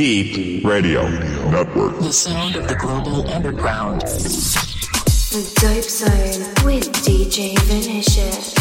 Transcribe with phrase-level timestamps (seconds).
[0.00, 1.06] Deep Radio
[1.50, 1.98] Network.
[1.98, 4.00] The sound of the global underground.
[4.00, 8.59] The Dope Zone with DJ Vinicious.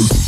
[0.00, 0.23] life.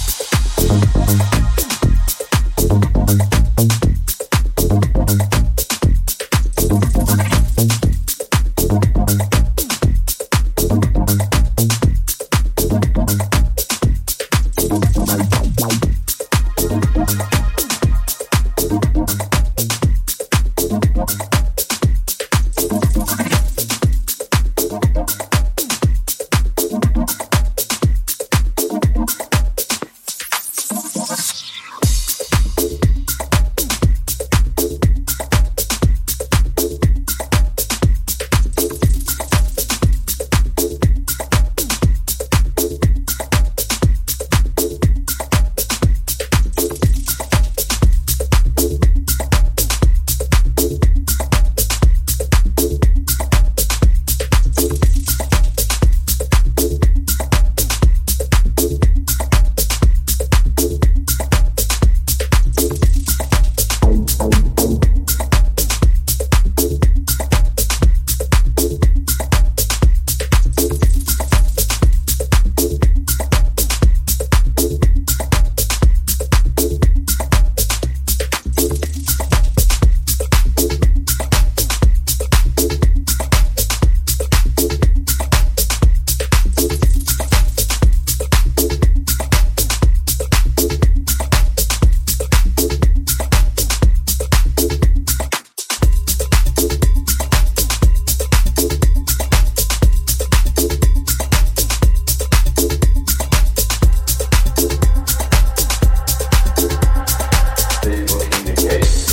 [108.67, 109.06] Okay.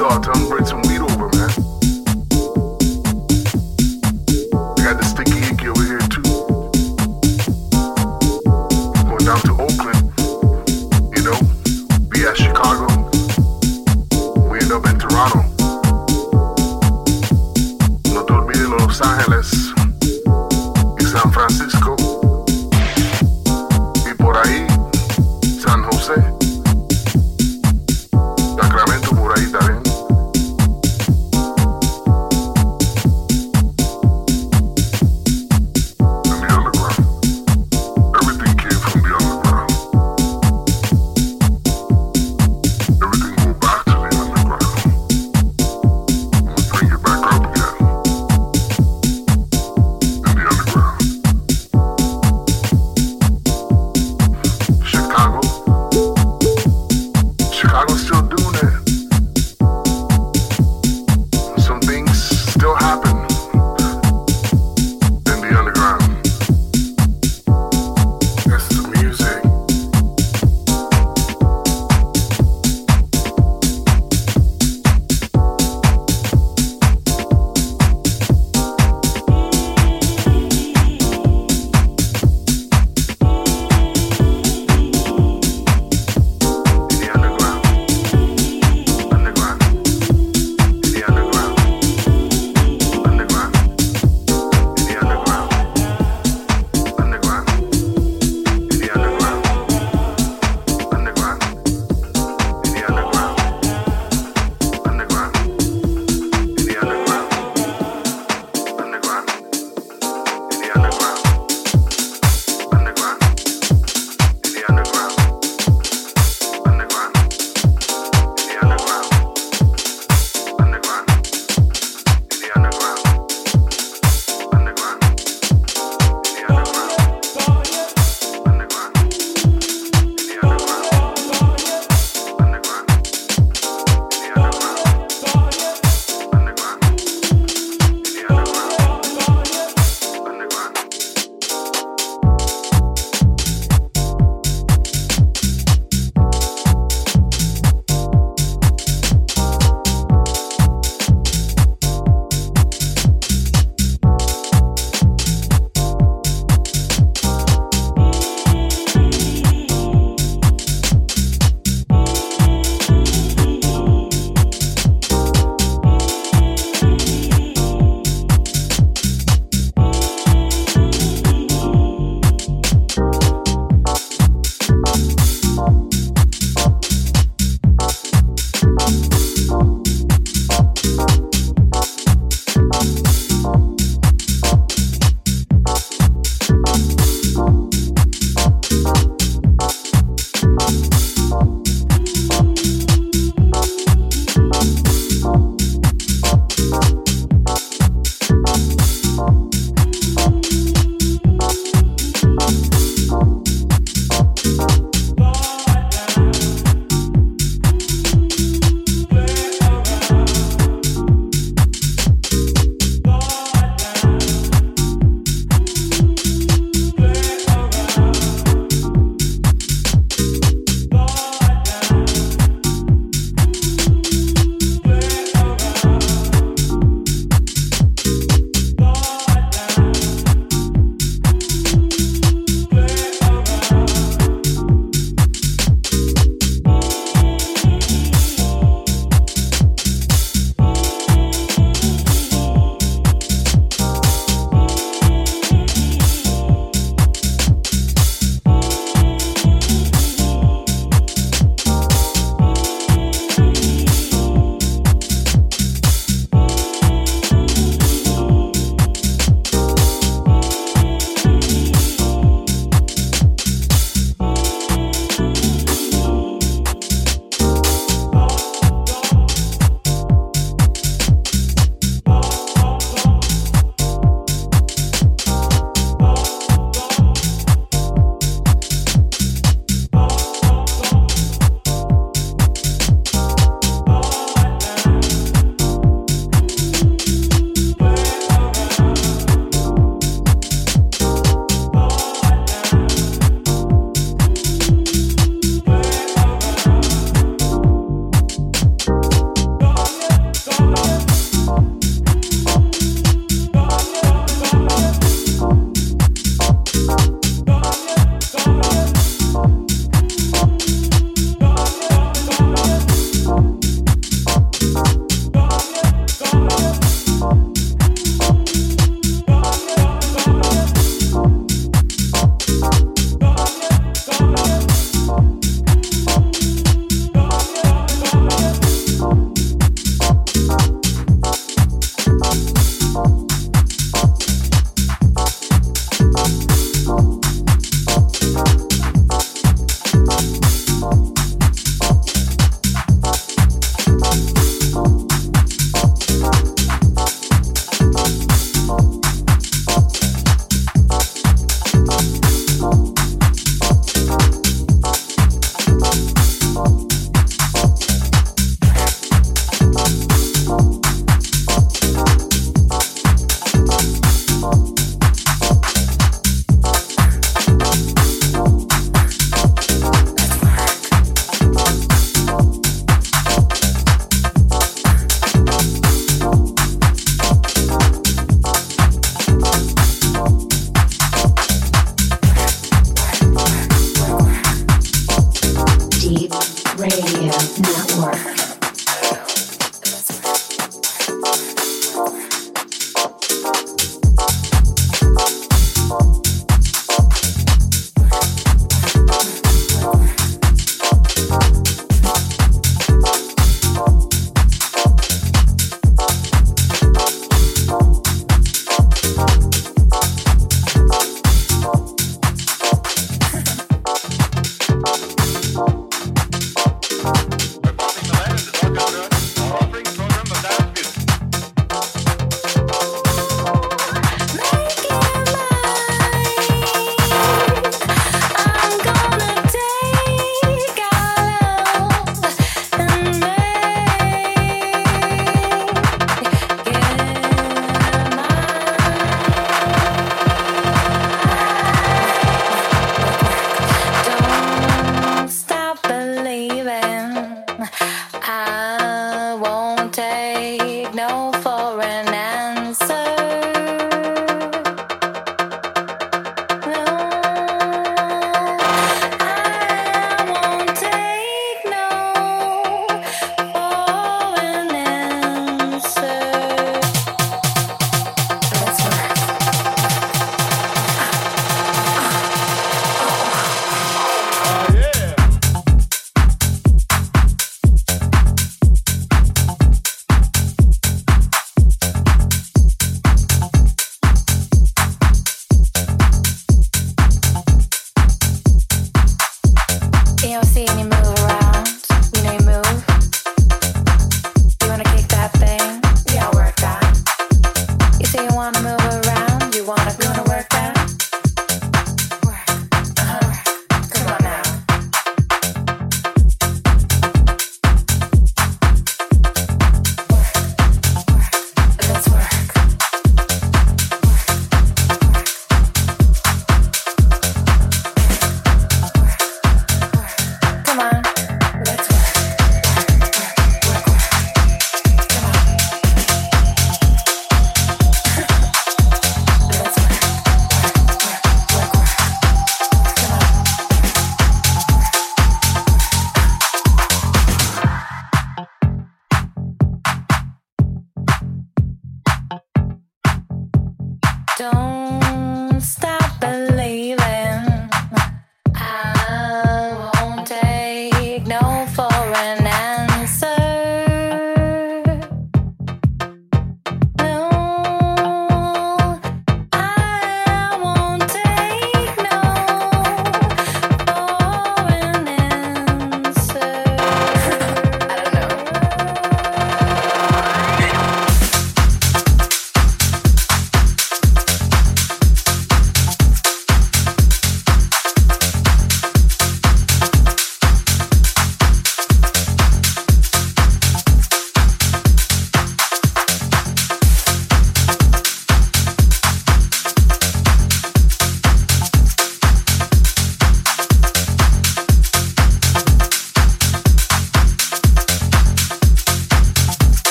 [0.00, 0.89] start, I'm written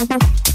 [0.00, 0.49] Mm-hmm.